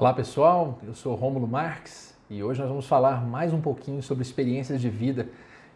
Olá 0.00 0.14
pessoal, 0.14 0.78
eu 0.82 0.94
sou 0.94 1.14
Rômulo 1.14 1.46
Marques 1.46 2.16
e 2.30 2.42
hoje 2.42 2.58
nós 2.58 2.70
vamos 2.70 2.86
falar 2.86 3.22
mais 3.22 3.52
um 3.52 3.60
pouquinho 3.60 4.02
sobre 4.02 4.22
experiências 4.22 4.80
de 4.80 4.88
vida 4.88 5.28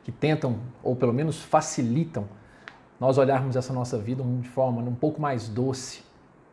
que 0.03 0.11
tentam, 0.11 0.61
ou 0.83 0.97
pelo 0.97 1.13
menos 1.13 1.43
facilitam, 1.43 2.25
nós 2.99 3.19
olharmos 3.19 3.55
essa 3.55 3.71
nossa 3.71 3.99
vida 3.99 4.25
de 4.41 4.49
forma 4.49 4.81
um 4.81 4.95
pouco 4.95 5.21
mais 5.21 5.47
doce, 5.47 6.03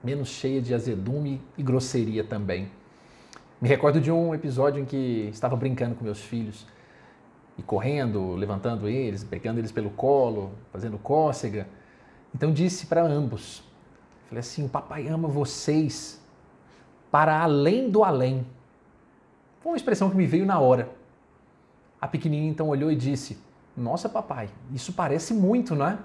menos 0.04 0.28
cheia 0.28 0.62
de 0.62 0.74
azedume 0.74 1.42
e 1.58 1.64
grosseria 1.64 2.26
também. 2.26 2.70
Me 3.62 3.70
recordo 3.70 4.02
de 4.02 4.12
um 4.12 4.36
episódio 4.36 4.82
em 4.82 4.86
que 4.86 5.30
estava 5.32 5.56
brincando 5.56 5.96
com 5.96 6.04
meus 6.04 6.20
filhos 6.20 6.68
e 7.58 7.64
correndo, 7.64 8.36
levantando 8.36 8.90
eles, 8.90 9.24
pegando 9.24 9.60
eles 9.60 9.72
pelo 9.72 9.92
colo, 9.92 10.52
fazendo 10.74 10.98
cócega. 10.98 11.66
Então 12.36 12.52
disse 12.52 12.88
para 12.88 13.02
ambos, 13.02 13.64
falei 14.28 14.42
assim, 14.42 14.66
o 14.66 14.70
papai 14.70 15.08
ama 15.08 15.30
vocês 15.30 16.21
para 17.12 17.42
além 17.42 17.90
do 17.90 18.04
além. 18.04 18.46
Foi 19.60 19.74
uma 19.74 19.78
expressão 19.78 20.10
que 20.10 20.16
me 20.16 20.26
veio 20.26 20.46
na 20.46 20.60
hora. 20.60 20.90
A 22.00 22.08
pequenininha 22.08 22.50
então 22.50 22.70
olhou 22.70 22.92
e 22.92 22.96
disse: 22.96 23.38
Nossa, 23.78 24.10
papai, 24.10 24.50
isso 24.74 24.94
parece 24.94 25.34
muito, 25.34 25.76
não 25.76 25.86
é? 25.86 26.00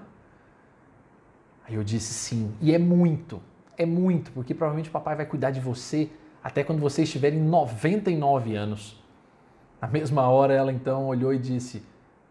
Aí 1.67 1.75
eu 1.75 1.83
disse: 1.83 2.13
Sim, 2.13 2.53
e 2.61 2.73
é 2.73 2.77
muito, 2.77 3.41
é 3.77 3.85
muito, 3.85 4.31
porque 4.31 4.53
provavelmente 4.53 4.89
o 4.89 4.91
papai 4.91 5.15
vai 5.15 5.25
cuidar 5.25 5.51
de 5.51 5.59
você 5.59 6.09
até 6.43 6.63
quando 6.63 6.79
você 6.79 7.03
estiver 7.03 7.33
em 7.33 7.41
99 7.41 8.55
anos. 8.55 9.01
Na 9.81 9.87
mesma 9.87 10.27
hora, 10.27 10.53
ela 10.53 10.71
então 10.71 11.07
olhou 11.07 11.33
e 11.33 11.39
disse: 11.39 11.81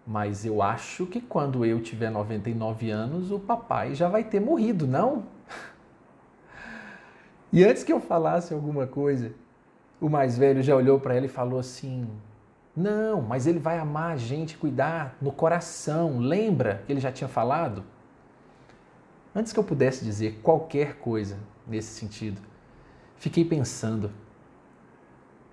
Mas 0.06 0.45
eu 0.45 0.62
acho 0.62 1.06
que 1.06 1.20
quando 1.20 1.65
eu 1.65 1.80
tiver 1.80 2.10
99 2.10 2.90
anos, 2.90 3.32
o 3.32 3.38
papai 3.40 3.95
já 3.95 4.09
vai 4.09 4.23
ter 4.23 4.40
morrido, 4.40 4.87
não? 4.87 5.24
E 7.52 7.64
antes 7.64 7.84
que 7.84 7.92
eu 7.92 8.00
falasse 8.00 8.52
alguma 8.52 8.86
coisa, 8.86 9.32
o 10.00 10.09
mais 10.09 10.37
velho 10.37 10.62
já 10.62 10.74
olhou 10.74 10.98
para 10.98 11.14
ela 11.14 11.27
e 11.27 11.28
falou 11.28 11.59
assim: 11.59 12.09
Não, 12.76 13.23
mas 13.23 13.46
ele 13.46 13.59
vai 13.59 13.79
amar 13.79 14.12
a 14.12 14.16
gente, 14.16 14.59
cuidar 14.59 15.16
no 15.21 15.32
coração. 15.32 16.18
Lembra 16.18 16.82
que 16.87 16.93
ele 16.93 17.01
já 17.01 17.12
tinha 17.12 17.29
falado? 17.29 17.84
Antes 19.34 19.52
que 19.52 19.59
eu 19.59 19.65
pudesse 19.65 20.04
dizer 20.04 20.40
qualquer 20.43 20.96
coisa 20.96 21.38
nesse 21.66 21.98
sentido, 21.98 22.40
fiquei 23.16 23.45
pensando. 23.45 24.10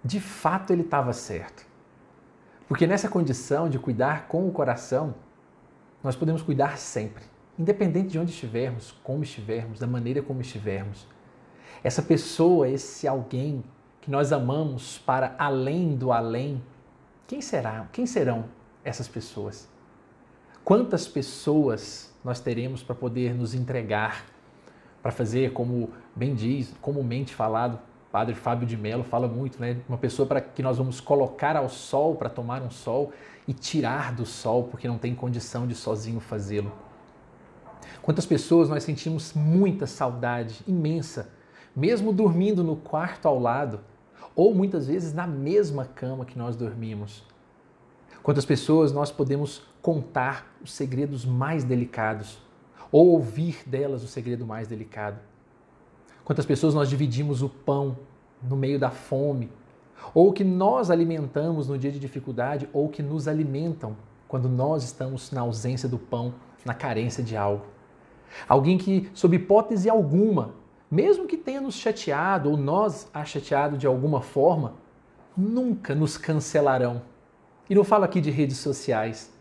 De 0.03 0.19
fato, 0.19 0.73
ele 0.73 0.81
estava 0.81 1.13
certo. 1.13 1.65
Porque 2.67 2.87
nessa 2.87 3.07
condição 3.07 3.69
de 3.69 3.79
cuidar 3.79 4.27
com 4.27 4.47
o 4.47 4.51
coração, 4.51 5.15
nós 6.03 6.15
podemos 6.15 6.41
cuidar 6.41 6.77
sempre, 6.77 7.23
independente 7.57 8.09
de 8.09 8.19
onde 8.19 8.31
estivermos, 8.31 8.91
como 9.03 9.23
estivermos, 9.23 9.79
da 9.79 9.87
maneira 9.87 10.21
como 10.21 10.41
estivermos 10.41 11.07
essa 11.83 12.01
pessoa, 12.01 12.69
esse 12.69 13.07
alguém 13.07 13.63
que 14.01 14.09
nós 14.09 14.31
amamos 14.31 14.97
para 14.97 15.35
além 15.37 15.95
do 15.95 16.11
além, 16.11 16.63
quem 17.27 17.41
será? 17.41 17.87
Quem 17.91 18.05
serão 18.05 18.45
essas 18.83 19.07
pessoas? 19.07 19.67
Quantas 20.63 21.07
pessoas 21.07 22.13
nós 22.23 22.39
teremos 22.39 22.81
para 22.81 22.95
poder 22.95 23.33
nos 23.33 23.53
entregar, 23.53 24.25
para 25.01 25.11
fazer 25.11 25.51
como 25.51 25.89
bem 26.15 26.33
diz, 26.33 26.73
comumente 26.81 27.35
falado, 27.35 27.79
Padre 28.11 28.35
Fábio 28.35 28.67
de 28.67 28.77
Mello 28.77 29.03
fala 29.03 29.27
muito, 29.27 29.59
né? 29.59 29.77
Uma 29.89 29.97
pessoa 29.97 30.27
para 30.27 30.39
que 30.39 30.61
nós 30.61 30.77
vamos 30.77 31.01
colocar 31.01 31.57
ao 31.57 31.67
sol 31.67 32.15
para 32.15 32.29
tomar 32.29 32.61
um 32.61 32.69
sol 32.69 33.11
e 33.47 33.53
tirar 33.53 34.13
do 34.13 34.25
sol 34.25 34.65
porque 34.65 34.87
não 34.87 34.97
tem 34.97 35.13
condição 35.15 35.67
de 35.67 35.75
sozinho 35.75 36.19
fazê-lo. 36.19 36.71
Quantas 38.01 38.25
pessoas 38.25 38.69
nós 38.69 38.83
sentimos 38.83 39.33
muita 39.33 39.87
saudade 39.87 40.61
imensa 40.67 41.29
mesmo 41.75 42.13
dormindo 42.13 42.63
no 42.63 42.75
quarto 42.75 43.27
ao 43.27 43.39
lado, 43.39 43.79
ou 44.35 44.53
muitas 44.53 44.87
vezes 44.87 45.13
na 45.13 45.27
mesma 45.27 45.85
cama 45.85 46.25
que 46.25 46.37
nós 46.37 46.55
dormimos. 46.55 47.23
Quantas 48.21 48.45
pessoas 48.45 48.91
nós 48.91 49.11
podemos 49.11 49.63
contar 49.81 50.55
os 50.63 50.71
segredos 50.71 51.25
mais 51.25 51.63
delicados, 51.63 52.39
ou 52.91 53.09
ouvir 53.09 53.63
delas 53.65 54.03
o 54.03 54.07
segredo 54.07 54.45
mais 54.45 54.67
delicado? 54.67 55.19
Quantas 56.23 56.45
pessoas 56.45 56.73
nós 56.73 56.89
dividimos 56.89 57.41
o 57.41 57.49
pão 57.49 57.97
no 58.41 58.55
meio 58.55 58.79
da 58.79 58.89
fome, 58.89 59.51
ou 60.13 60.31
que 60.31 60.43
nós 60.43 60.89
alimentamos 60.89 61.67
no 61.67 61.77
dia 61.77 61.91
de 61.91 61.99
dificuldade, 61.99 62.69
ou 62.71 62.87
que 62.89 63.03
nos 63.03 63.27
alimentam 63.27 63.95
quando 64.27 64.47
nós 64.47 64.83
estamos 64.83 65.31
na 65.31 65.41
ausência 65.41 65.89
do 65.89 65.97
pão, 65.97 66.33
na 66.65 66.73
carência 66.73 67.23
de 67.23 67.35
algo? 67.35 67.65
Alguém 68.47 68.77
que, 68.77 69.09
sob 69.13 69.35
hipótese 69.35 69.89
alguma, 69.89 70.51
mesmo 70.93 71.25
que 71.25 71.35
tenha 71.35 71.59
nos 71.59 71.73
chateado 71.73 72.51
ou 72.51 72.55
nós 72.55 73.07
a 73.11 73.25
chateado 73.25 73.79
de 73.79 73.87
alguma 73.87 74.21
forma, 74.21 74.75
nunca 75.35 75.95
nos 75.95 76.19
cancelarão. 76.19 77.01
E 77.67 77.73
não 77.73 77.83
falo 77.83 78.03
aqui 78.03 78.21
de 78.21 78.29
redes 78.29 78.57
sociais. 78.57 79.33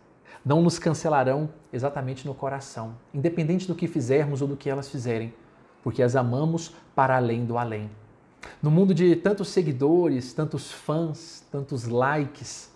Não 0.43 0.63
nos 0.63 0.79
cancelarão 0.79 1.51
exatamente 1.71 2.27
no 2.27 2.35
coração, 2.35 2.97
independente 3.13 3.69
do 3.69 3.75
que 3.75 3.87
fizermos 3.87 4.41
ou 4.41 4.49
do 4.49 4.57
que 4.57 4.71
elas 4.71 4.89
fizerem, 4.89 5.35
porque 5.83 6.03
as 6.03 6.17
amamos 6.17 6.75
para 6.95 7.17
além 7.17 7.45
do 7.45 7.59
além. 7.59 7.91
No 8.63 8.71
mundo 8.71 8.95
de 8.95 9.15
tantos 9.15 9.49
seguidores, 9.49 10.33
tantos 10.33 10.73
fãs, 10.73 11.47
tantos 11.53 11.87
likes, 11.87 12.73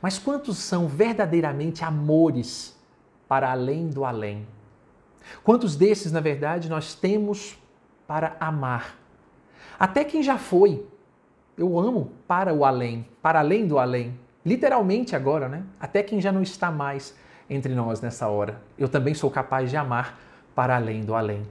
mas 0.00 0.20
quantos 0.20 0.58
são 0.58 0.86
verdadeiramente 0.86 1.82
amores 1.82 2.78
para 3.26 3.50
além 3.50 3.88
do 3.88 4.04
além? 4.04 4.46
Quantos 5.42 5.74
desses, 5.74 6.12
na 6.12 6.20
verdade, 6.20 6.68
nós 6.68 6.94
temos 6.94 7.58
para 8.06 8.36
amar. 8.40 8.98
Até 9.78 10.04
quem 10.04 10.22
já 10.22 10.38
foi. 10.38 10.86
Eu 11.56 11.78
amo 11.78 12.10
para 12.26 12.52
o 12.52 12.64
além, 12.64 13.06
para 13.22 13.38
além 13.38 13.66
do 13.66 13.78
além. 13.78 14.18
Literalmente 14.44 15.14
agora, 15.14 15.48
né? 15.48 15.64
Até 15.80 16.02
quem 16.02 16.20
já 16.20 16.32
não 16.32 16.42
está 16.42 16.70
mais 16.70 17.14
entre 17.48 17.74
nós 17.74 18.00
nessa 18.00 18.28
hora. 18.28 18.60
Eu 18.78 18.88
também 18.88 19.14
sou 19.14 19.30
capaz 19.30 19.70
de 19.70 19.76
amar 19.76 20.18
para 20.54 20.76
além 20.76 21.02
do 21.02 21.14
além. 21.14 21.42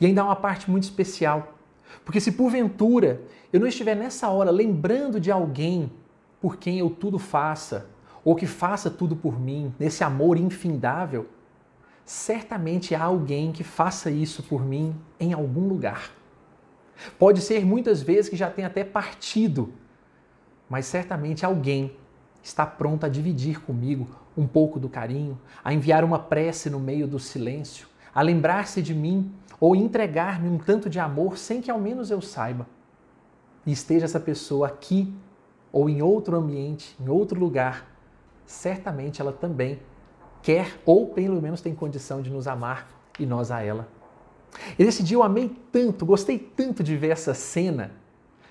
E 0.00 0.06
ainda 0.06 0.22
há 0.22 0.24
uma 0.24 0.36
parte 0.36 0.70
muito 0.70 0.84
especial. 0.84 1.54
Porque 2.04 2.20
se 2.20 2.32
porventura 2.32 3.20
eu 3.52 3.60
não 3.60 3.66
estiver 3.66 3.94
nessa 3.94 4.28
hora 4.28 4.50
lembrando 4.50 5.18
de 5.18 5.30
alguém 5.30 5.90
por 6.40 6.56
quem 6.56 6.78
eu 6.78 6.90
tudo 6.90 7.18
faça, 7.18 7.86
ou 8.24 8.34
que 8.36 8.46
faça 8.46 8.90
tudo 8.90 9.16
por 9.16 9.40
mim, 9.40 9.74
nesse 9.78 10.04
amor 10.04 10.36
infindável, 10.36 11.26
certamente 12.08 12.94
há 12.94 13.02
alguém 13.02 13.52
que 13.52 13.62
faça 13.62 14.10
isso 14.10 14.42
por 14.42 14.64
mim 14.64 14.96
em 15.20 15.34
algum 15.34 15.68
lugar. 15.68 16.10
Pode 17.18 17.42
ser 17.42 17.66
muitas 17.66 18.00
vezes 18.00 18.30
que 18.30 18.36
já 18.36 18.48
tenha 18.48 18.66
até 18.66 18.82
partido, 18.82 19.74
mas 20.70 20.86
certamente 20.86 21.44
alguém 21.44 21.94
está 22.42 22.64
pronto 22.64 23.04
a 23.04 23.10
dividir 23.10 23.60
comigo 23.60 24.08
um 24.34 24.46
pouco 24.46 24.80
do 24.80 24.88
carinho, 24.88 25.38
a 25.62 25.74
enviar 25.74 26.02
uma 26.02 26.18
prece 26.18 26.70
no 26.70 26.80
meio 26.80 27.06
do 27.06 27.18
silêncio, 27.18 27.86
a 28.14 28.22
lembrar-se 28.22 28.80
de 28.80 28.94
mim 28.94 29.30
ou 29.60 29.76
entregar-me 29.76 30.48
um 30.48 30.56
tanto 30.56 30.88
de 30.88 30.98
amor 30.98 31.36
sem 31.36 31.60
que 31.60 31.70
ao 31.70 31.78
menos 31.78 32.10
eu 32.10 32.22
saiba. 32.22 32.66
E 33.66 33.72
esteja 33.72 34.06
essa 34.06 34.18
pessoa 34.18 34.66
aqui 34.66 35.12
ou 35.70 35.90
em 35.90 36.00
outro 36.00 36.38
ambiente, 36.38 36.96
em 36.98 37.10
outro 37.10 37.38
lugar, 37.38 37.86
certamente 38.46 39.20
ela 39.20 39.30
também 39.30 39.78
quer 40.42 40.78
ou 40.84 41.08
pelo 41.08 41.40
menos 41.40 41.60
tem 41.60 41.74
condição 41.74 42.22
de 42.22 42.30
nos 42.30 42.46
amar 42.46 42.88
e 43.18 43.26
nós 43.26 43.50
a 43.50 43.62
ela. 43.62 43.88
E 44.78 44.84
nesse 44.84 45.02
dia 45.02 45.16
eu 45.16 45.22
amei 45.22 45.50
tanto, 45.70 46.06
gostei 46.06 46.38
tanto 46.38 46.82
de 46.82 46.96
ver 46.96 47.10
essa 47.10 47.34
cena, 47.34 47.92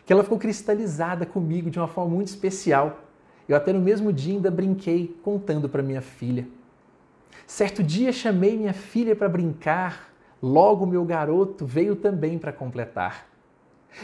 que 0.06 0.14
ela 0.14 0.24
ficou 0.24 0.38
cristalizada 0.38 1.25
comigo 1.25 1.70
de 1.70 1.80
uma 1.80 1.88
forma 1.88 2.16
muito 2.16 2.28
especial. 2.28 3.00
Eu 3.48 3.56
até 3.56 3.74
no 3.74 3.80
mesmo 3.80 4.12
dia 4.14 4.34
ainda 4.34 4.52
brinquei 4.52 5.18
contando 5.24 5.68
para 5.68 5.84
minha 5.84 6.02
filha. 6.02 6.48
Certo 7.46 7.81
dia 7.81 8.12
chamei 8.12 8.58
minha 8.58 8.74
filha 8.74 9.16
para 9.16 9.30
brincar, 9.30 10.14
logo 10.42 10.86
meu 10.86 11.04
garoto 11.06 11.66
veio 11.66 11.96
também 11.96 12.38
para 12.38 12.52
completar. 12.52 13.28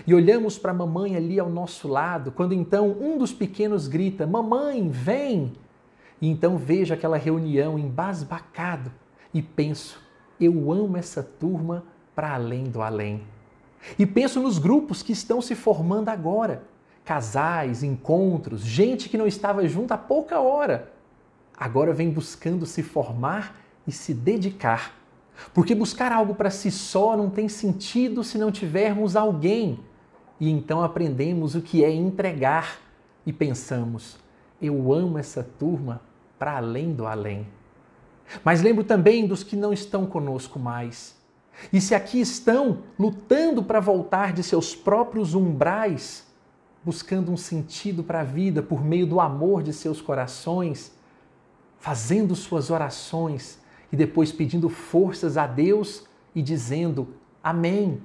E 0.08 0.14
olhamos 0.14 0.58
para 0.58 0.72
a 0.72 0.74
mamãe 0.74 1.16
ali 1.16 1.40
ao 1.40 1.50
nosso 1.50 1.88
lado, 1.88 2.32
quando 2.32 2.54
então 2.54 2.90
um 3.00 3.18
dos 3.18 3.32
pequenos 3.34 3.88
grita: 3.88 4.26
Mamãe, 4.26 4.90
vem! 4.90 5.54
E 6.24 6.28
então 6.30 6.58
vejo 6.58 6.94
aquela 6.94 7.18
reunião 7.18 7.78
embasbacado 7.78 8.90
e 9.34 9.42
penso, 9.42 10.00
eu 10.40 10.72
amo 10.72 10.96
essa 10.96 11.22
turma 11.22 11.84
para 12.16 12.34
além 12.34 12.64
do 12.64 12.82
além. 12.82 13.24
E 14.00 14.06
penso 14.06 14.40
nos 14.40 14.58
grupos 14.58 15.04
que 15.04 15.12
estão 15.12 15.42
se 15.42 15.54
formando 15.54 16.08
agora. 16.08 16.64
Casais, 17.04 17.84
encontros, 17.84 18.62
gente 18.62 19.10
que 19.10 19.18
não 19.18 19.28
estava 19.28 19.68
junto 19.68 19.92
há 19.92 19.98
pouca 19.98 20.40
hora. 20.40 20.94
Agora 21.58 21.92
vem 21.92 22.10
buscando 22.10 22.66
se 22.66 22.82
formar 22.82 23.60
e 23.86 23.92
se 23.92 24.14
dedicar. 24.14 24.94
Porque 25.54 25.76
buscar 25.76 26.14
algo 26.14 26.36
para 26.36 26.50
si 26.50 26.72
só 26.72 27.18
não 27.18 27.30
tem 27.30 27.50
sentido 27.50 28.24
se 28.24 28.38
não 28.38 28.50
tivermos 28.50 29.18
alguém. 29.18 29.78
E 30.40 30.50
então 30.50 30.82
aprendemos 30.82 31.54
o 31.54 31.62
que 31.62 31.84
é 31.84 31.92
entregar 31.92 32.80
e 33.26 33.34
pensamos: 33.34 34.18
eu 34.62 34.94
amo 34.94 35.18
essa 35.18 35.44
turma 35.44 36.00
para 36.44 36.58
além 36.58 36.92
do 36.92 37.08
além. 37.08 37.48
Mas 38.44 38.62
lembro 38.62 38.84
também 38.84 39.26
dos 39.26 39.46
que 39.46 39.56
não 39.56 39.72
estão 39.72 40.06
conosco 40.06 40.60
mais. 40.60 41.16
E 41.72 41.80
se 41.80 41.96
aqui 41.96 42.20
estão 42.20 42.80
lutando 43.00 43.64
para 43.64 43.80
voltar 43.80 44.34
de 44.34 44.44
seus 44.44 44.76
próprios 44.76 45.36
umbrais, 45.36 46.28
buscando 46.84 47.32
um 47.32 47.38
sentido 47.38 48.04
para 48.04 48.20
a 48.20 48.24
vida 48.26 48.62
por 48.62 48.84
meio 48.84 49.08
do 49.08 49.22
amor 49.22 49.64
de 49.64 49.72
seus 49.72 50.02
corações, 50.02 50.92
fazendo 51.80 52.36
suas 52.36 52.70
orações 52.70 53.58
e 53.90 53.96
depois 53.96 54.30
pedindo 54.34 54.68
forças 54.68 55.38
a 55.38 55.48
Deus 55.48 56.06
e 56.36 56.42
dizendo 56.42 57.08
Amém. 57.42 58.02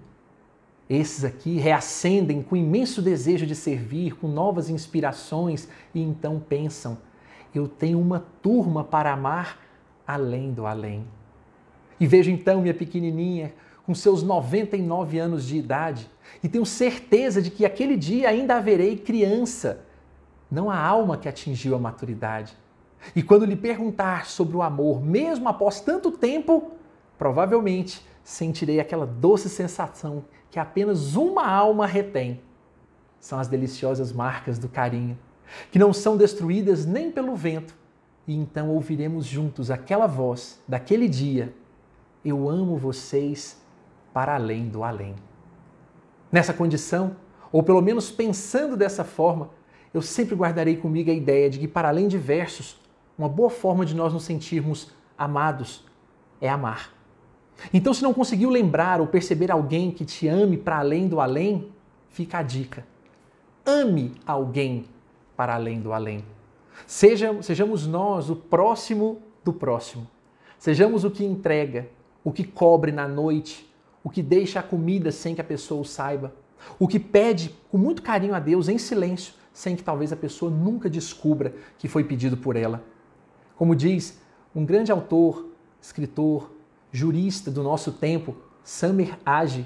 Esses 0.88 1.24
aqui 1.24 1.56
reacendem 1.56 2.40
com 2.40 2.54
imenso 2.54 3.02
desejo 3.02 3.44
de 3.44 3.56
servir, 3.56 4.14
com 4.14 4.28
novas 4.28 4.70
inspirações 4.70 5.66
e 5.92 6.00
então 6.00 6.38
pensam: 6.38 6.98
eu 7.54 7.68
tenho 7.68 8.00
uma 8.00 8.24
turma 8.42 8.84
para 8.84 9.12
amar 9.12 9.58
além 10.06 10.52
do 10.52 10.66
além. 10.66 11.06
E 12.00 12.06
vejo 12.06 12.30
então 12.30 12.62
minha 12.62 12.74
pequenininha 12.74 13.54
com 13.84 13.94
seus 13.94 14.22
99 14.22 15.18
anos 15.18 15.46
de 15.46 15.56
idade 15.56 16.10
e 16.42 16.48
tenho 16.48 16.66
certeza 16.66 17.40
de 17.40 17.50
que 17.50 17.64
aquele 17.64 17.96
dia 17.96 18.28
ainda 18.28 18.56
haverei 18.56 18.96
criança, 18.96 19.84
não 20.50 20.70
a 20.70 20.78
alma 20.78 21.16
que 21.16 21.28
atingiu 21.28 21.74
a 21.74 21.78
maturidade. 21.78 22.56
E 23.14 23.22
quando 23.22 23.44
lhe 23.44 23.56
perguntar 23.56 24.26
sobre 24.26 24.56
o 24.56 24.62
amor, 24.62 25.02
mesmo 25.02 25.48
após 25.48 25.80
tanto 25.80 26.10
tempo, 26.10 26.72
provavelmente 27.16 28.04
sentirei 28.22 28.78
aquela 28.80 29.06
doce 29.06 29.48
sensação 29.48 30.24
que 30.50 30.58
apenas 30.58 31.16
uma 31.16 31.46
alma 31.46 31.86
retém. 31.86 32.40
São 33.20 33.38
as 33.38 33.48
deliciosas 33.48 34.12
marcas 34.12 34.58
do 34.58 34.68
carinho, 34.68 35.18
que 35.70 35.78
não 35.78 35.92
são 35.92 36.16
destruídas 36.16 36.86
nem 36.86 37.10
pelo 37.10 37.34
vento. 37.34 37.74
E 38.26 38.34
então 38.34 38.68
ouviremos 38.68 39.24
juntos 39.24 39.70
aquela 39.70 40.06
voz 40.06 40.60
daquele 40.66 41.08
dia: 41.08 41.54
Eu 42.24 42.48
amo 42.48 42.76
vocês 42.76 43.60
para 44.12 44.34
além 44.34 44.68
do 44.68 44.82
além. 44.82 45.14
Nessa 46.30 46.52
condição, 46.52 47.16
ou 47.50 47.62
pelo 47.62 47.80
menos 47.80 48.10
pensando 48.10 48.76
dessa 48.76 49.04
forma, 49.04 49.50
eu 49.94 50.02
sempre 50.02 50.34
guardarei 50.34 50.76
comigo 50.76 51.10
a 51.10 51.14
ideia 51.14 51.48
de 51.48 51.58
que, 51.58 51.66
para 51.66 51.88
além 51.88 52.06
de 52.06 52.18
versos, 52.18 52.78
uma 53.16 53.28
boa 53.28 53.48
forma 53.48 53.86
de 53.86 53.94
nós 53.94 54.12
nos 54.12 54.24
sentirmos 54.24 54.92
amados 55.16 55.84
é 56.40 56.48
amar. 56.48 56.92
Então, 57.72 57.92
se 57.92 58.02
não 58.02 58.14
conseguiu 58.14 58.50
lembrar 58.50 59.00
ou 59.00 59.06
perceber 59.06 59.50
alguém 59.50 59.90
que 59.90 60.04
te 60.04 60.28
ame 60.28 60.56
para 60.56 60.78
além 60.78 61.08
do 61.08 61.20
além, 61.20 61.72
fica 62.10 62.38
a 62.38 62.42
dica. 62.42 62.86
Ame 63.66 64.14
alguém 64.26 64.84
para 65.38 65.54
além 65.54 65.80
do 65.80 65.92
além. 65.92 66.24
Seja, 66.84 67.40
sejamos 67.44 67.86
nós 67.86 68.28
o 68.28 68.34
próximo 68.34 69.22
do 69.44 69.52
próximo. 69.52 70.04
Sejamos 70.58 71.04
o 71.04 71.12
que 71.12 71.24
entrega, 71.24 71.88
o 72.24 72.32
que 72.32 72.42
cobre 72.42 72.90
na 72.90 73.06
noite, 73.06 73.72
o 74.02 74.10
que 74.10 74.20
deixa 74.20 74.58
a 74.58 74.64
comida 74.64 75.12
sem 75.12 75.36
que 75.36 75.40
a 75.40 75.44
pessoa 75.44 75.82
o 75.82 75.84
saiba, 75.84 76.34
o 76.76 76.88
que 76.88 76.98
pede 76.98 77.54
com 77.70 77.78
muito 77.78 78.02
carinho 78.02 78.34
a 78.34 78.40
Deus 78.40 78.68
em 78.68 78.78
silêncio, 78.78 79.32
sem 79.52 79.76
que 79.76 79.84
talvez 79.84 80.12
a 80.12 80.16
pessoa 80.16 80.50
nunca 80.50 80.90
descubra 80.90 81.54
que 81.78 81.86
foi 81.86 82.02
pedido 82.02 82.36
por 82.36 82.56
ela. 82.56 82.82
Como 83.54 83.76
diz 83.76 84.20
um 84.52 84.64
grande 84.64 84.90
autor, 84.90 85.46
escritor, 85.80 86.50
jurista 86.90 87.48
do 87.48 87.62
nosso 87.62 87.92
tempo, 87.92 88.36
Samer 88.64 89.16
Age, 89.24 89.64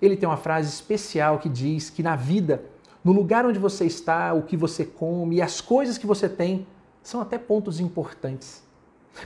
ele 0.00 0.16
tem 0.16 0.26
uma 0.26 0.38
frase 0.38 0.70
especial 0.70 1.38
que 1.38 1.48
diz 1.50 1.90
que 1.90 2.02
na 2.02 2.16
vida, 2.16 2.64
no 3.02 3.12
lugar 3.12 3.46
onde 3.46 3.58
você 3.58 3.84
está, 3.84 4.32
o 4.34 4.42
que 4.42 4.56
você 4.56 4.84
come 4.84 5.36
e 5.36 5.42
as 5.42 5.60
coisas 5.60 5.96
que 5.96 6.06
você 6.06 6.28
tem 6.28 6.66
são 7.02 7.20
até 7.20 7.38
pontos 7.38 7.80
importantes. 7.80 8.62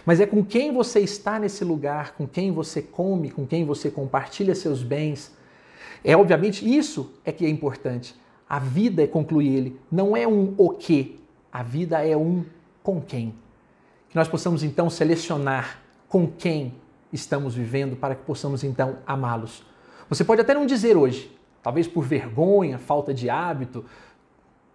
Mas 0.04 0.20
é 0.20 0.26
com 0.26 0.44
quem 0.44 0.72
você 0.72 1.00
está 1.00 1.38
nesse 1.38 1.64
lugar, 1.64 2.14
com 2.14 2.26
quem 2.26 2.52
você 2.52 2.80
come, 2.80 3.30
com 3.30 3.46
quem 3.46 3.64
você 3.64 3.90
compartilha 3.90 4.54
seus 4.54 4.82
bens. 4.82 5.32
É 6.02 6.16
obviamente 6.16 6.66
isso 6.66 7.12
é 7.24 7.32
que 7.32 7.44
é 7.44 7.48
importante. 7.48 8.14
A 8.48 8.58
vida 8.58 9.02
é 9.02 9.06
concluir 9.06 9.54
ele, 9.54 9.80
não 9.90 10.16
é 10.16 10.26
um 10.26 10.54
o 10.56 10.70
que, 10.70 11.18
a 11.52 11.62
vida 11.62 12.04
é 12.06 12.16
um 12.16 12.44
com 12.82 13.00
quem. 13.00 13.34
Que 14.08 14.16
nós 14.16 14.28
possamos 14.28 14.62
então 14.62 14.88
selecionar 14.88 15.80
com 16.08 16.26
quem 16.26 16.74
estamos 17.12 17.54
vivendo 17.54 17.96
para 17.96 18.14
que 18.14 18.22
possamos 18.24 18.62
então 18.62 18.98
amá-los. 19.06 19.64
Você 20.08 20.24
pode 20.24 20.40
até 20.40 20.52
não 20.52 20.66
dizer 20.66 20.96
hoje, 20.96 21.34
talvez 21.64 21.88
por 21.88 22.04
vergonha, 22.04 22.78
falta 22.78 23.14
de 23.14 23.30
hábito, 23.30 23.86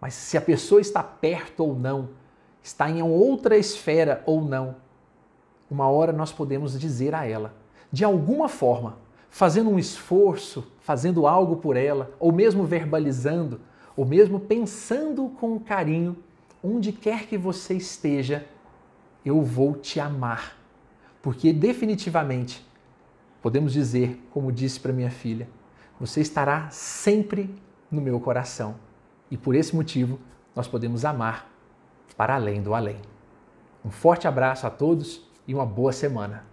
mas 0.02 0.16
se 0.16 0.36
a 0.36 0.42
pessoa 0.42 0.82
está 0.82 1.04
perto 1.04 1.64
ou 1.64 1.76
não, 1.76 2.10
está 2.64 2.90
em 2.90 3.04
outra 3.04 3.56
esfera 3.56 4.24
ou 4.26 4.42
não, 4.42 4.76
uma 5.70 5.88
hora 5.88 6.12
nós 6.12 6.32
podemos 6.32 6.78
dizer 6.80 7.14
a 7.14 7.28
ela, 7.28 7.54
de 7.92 8.04
alguma 8.04 8.50
forma, 8.50 8.98
fazendo 9.30 9.70
um 9.70 9.78
esforço, 9.78 10.66
fazendo 10.80 11.28
algo 11.28 11.58
por 11.58 11.78
ela, 11.78 12.12
ou 12.20 12.32
mesmo 12.32 12.64
verbalizando, 12.64 13.62
ou 13.96 14.04
mesmo 14.04 14.40
pensando 14.40 15.30
com 15.40 15.60
carinho, 15.60 16.18
onde 16.64 16.92
quer 16.92 17.28
que 17.28 17.38
você 17.38 17.76
esteja, 17.76 18.48
eu 19.24 19.44
vou 19.44 19.76
te 19.76 20.00
amar. 20.00 20.58
Porque 21.22 21.54
definitivamente 21.54 22.68
podemos 23.44 23.74
dizer, 23.74 24.20
como 24.32 24.52
disse 24.52 24.80
para 24.80 24.92
minha 24.92 25.12
filha, 25.12 25.48
você 26.00 26.22
estará 26.22 26.70
sempre 26.70 27.54
no 27.92 28.02
meu 28.02 28.20
coração. 28.20 28.76
E 29.30 29.38
por 29.38 29.56
esse 29.56 29.76
motivo, 29.76 30.20
nós 30.56 30.68
podemos 30.68 31.06
amar 31.06 31.50
para 32.16 32.36
além 32.36 32.62
do 32.62 32.74
além. 32.74 33.02
Um 33.84 33.92
forte 33.92 34.28
abraço 34.28 34.66
a 34.66 34.70
todos 34.70 35.28
e 35.48 35.54
uma 35.54 35.66
boa 35.66 35.92
semana. 35.92 36.49